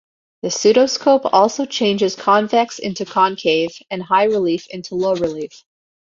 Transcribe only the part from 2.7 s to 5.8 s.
into concave, and high-relief into low-relief.